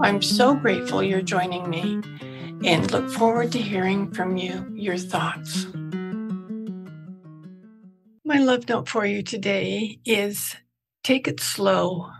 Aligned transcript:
I'm 0.00 0.22
so 0.22 0.54
grateful 0.54 1.02
you're 1.02 1.22
joining 1.22 1.68
me 1.68 2.00
and 2.64 2.90
look 2.92 3.10
forward 3.10 3.50
to 3.50 3.58
hearing 3.58 4.12
from 4.12 4.36
you 4.36 4.70
your 4.72 4.96
thoughts. 4.96 5.66
My 8.24 8.38
love 8.38 8.68
note 8.68 8.88
for 8.88 9.04
you 9.04 9.24
today 9.24 9.98
is 10.04 10.54
take 11.02 11.26
it 11.26 11.40
slow. 11.40 12.10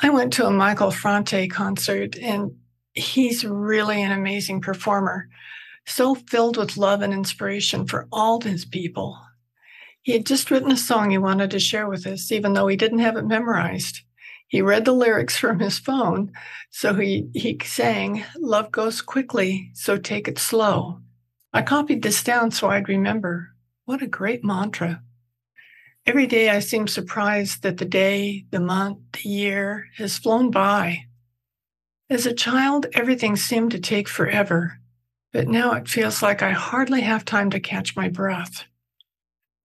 I 0.00 0.10
went 0.10 0.32
to 0.34 0.46
a 0.46 0.50
Michael 0.50 0.92
Franti 0.92 1.48
concert 1.48 2.16
and 2.16 2.52
he's 2.94 3.44
really 3.44 4.00
an 4.00 4.12
amazing 4.12 4.60
performer, 4.60 5.28
so 5.86 6.14
filled 6.14 6.56
with 6.56 6.76
love 6.76 7.02
and 7.02 7.12
inspiration 7.12 7.84
for 7.84 8.06
all 8.12 8.40
his 8.40 8.64
people. 8.64 9.18
He 10.02 10.12
had 10.12 10.24
just 10.24 10.52
written 10.52 10.70
a 10.70 10.76
song 10.76 11.10
he 11.10 11.18
wanted 11.18 11.50
to 11.50 11.58
share 11.58 11.88
with 11.88 12.06
us, 12.06 12.30
even 12.30 12.52
though 12.52 12.68
he 12.68 12.76
didn't 12.76 13.00
have 13.00 13.16
it 13.16 13.26
memorized. 13.26 14.02
He 14.48 14.62
read 14.62 14.84
the 14.84 14.92
lyrics 14.92 15.36
from 15.36 15.60
his 15.60 15.78
phone. 15.78 16.32
So 16.70 16.94
he, 16.94 17.28
he 17.34 17.58
sang, 17.64 18.24
Love 18.36 18.70
goes 18.70 19.00
quickly, 19.00 19.70
so 19.74 19.96
take 19.96 20.28
it 20.28 20.38
slow. 20.38 21.00
I 21.52 21.62
copied 21.62 22.02
this 22.02 22.22
down 22.22 22.50
so 22.50 22.68
I'd 22.68 22.88
remember. 22.88 23.54
What 23.84 24.02
a 24.02 24.06
great 24.06 24.44
mantra. 24.44 25.02
Every 26.06 26.26
day 26.26 26.50
I 26.50 26.58
seem 26.58 26.86
surprised 26.86 27.62
that 27.62 27.78
the 27.78 27.84
day, 27.84 28.44
the 28.50 28.60
month, 28.60 28.98
the 29.12 29.28
year 29.28 29.86
has 29.96 30.18
flown 30.18 30.50
by. 30.50 31.06
As 32.10 32.26
a 32.26 32.34
child, 32.34 32.86
everything 32.92 33.36
seemed 33.36 33.70
to 33.70 33.80
take 33.80 34.08
forever, 34.08 34.80
but 35.32 35.48
now 35.48 35.72
it 35.72 35.88
feels 35.88 36.22
like 36.22 36.42
I 36.42 36.50
hardly 36.50 37.00
have 37.00 37.24
time 37.24 37.50
to 37.50 37.60
catch 37.60 37.96
my 37.96 38.08
breath. 38.10 38.64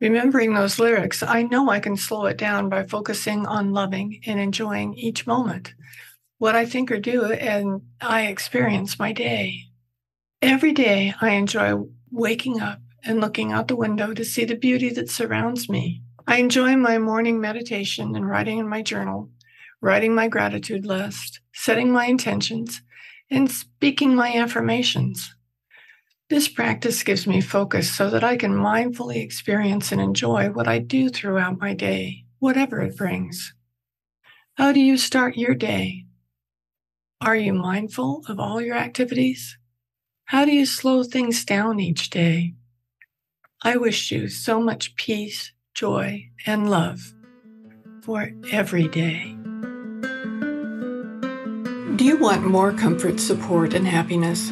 Remembering 0.01 0.53
those 0.53 0.79
lyrics, 0.79 1.21
I 1.21 1.43
know 1.43 1.69
I 1.69 1.81
can 1.81 1.97
slow 1.97 2.25
it 2.27 2.37
down 2.37 2.69
by 2.69 2.85
focusing 2.85 3.45
on 3.45 3.73
loving 3.73 4.21
and 4.25 4.39
enjoying 4.39 4.93
each 4.93 5.27
moment, 5.27 5.73
what 6.37 6.55
I 6.55 6.65
think 6.65 6.89
or 6.89 6.99
do, 6.99 7.25
and 7.25 7.81
I 7.99 8.27
experience 8.27 8.97
my 8.97 9.11
day. 9.11 9.65
Every 10.41 10.71
day, 10.71 11.13
I 11.19 11.31
enjoy 11.31 11.83
waking 12.11 12.61
up 12.61 12.79
and 13.03 13.19
looking 13.19 13.51
out 13.51 13.67
the 13.67 13.75
window 13.75 14.13
to 14.13 14.23
see 14.23 14.45
the 14.45 14.55
beauty 14.55 14.89
that 14.91 15.09
surrounds 15.09 15.67
me. 15.67 16.01
I 16.25 16.37
enjoy 16.37 16.77
my 16.77 16.97
morning 16.97 17.41
meditation 17.41 18.15
and 18.15 18.25
writing 18.25 18.57
in 18.57 18.69
my 18.69 18.81
journal, 18.81 19.29
writing 19.81 20.15
my 20.15 20.29
gratitude 20.29 20.85
list, 20.85 21.41
setting 21.53 21.91
my 21.91 22.05
intentions, 22.05 22.81
and 23.29 23.51
speaking 23.51 24.15
my 24.15 24.33
affirmations. 24.33 25.35
This 26.29 26.47
practice 26.47 27.01
gives 27.01 27.25
me 27.25 27.41
focus 27.41 27.91
so 27.91 28.11
that 28.11 28.23
I 28.23 28.37
can 28.37 28.53
mindfully 28.53 29.15
experience 29.15 29.91
and 29.91 29.99
enjoy 29.99 30.51
what 30.51 30.67
I 30.67 30.77
do 30.77 31.09
throughout 31.09 31.59
my 31.59 31.73
day, 31.73 32.25
whatever 32.37 32.81
it 32.81 32.95
brings. 32.95 33.55
How 34.53 34.71
do 34.71 34.79
you 34.79 34.95
start 34.95 35.37
your 35.37 35.55
day? 35.55 36.05
Are 37.19 37.35
you 37.35 37.53
mindful 37.53 38.23
of 38.29 38.39
all 38.39 38.61
your 38.61 38.75
activities? 38.75 39.57
How 40.25 40.45
do 40.45 40.51
you 40.51 40.67
slow 40.67 41.01
things 41.01 41.43
down 41.43 41.79
each 41.79 42.11
day? 42.11 42.53
I 43.63 43.77
wish 43.77 44.11
you 44.11 44.27
so 44.27 44.61
much 44.61 44.95
peace, 44.95 45.51
joy, 45.73 46.29
and 46.45 46.69
love 46.69 47.15
for 48.03 48.31
every 48.51 48.87
day. 48.87 49.35
Do 51.95 52.05
you 52.05 52.17
want 52.17 52.45
more 52.45 52.71
comfort, 52.71 53.19
support, 53.19 53.73
and 53.73 53.87
happiness? 53.87 54.51